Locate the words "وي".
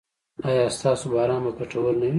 2.07-2.09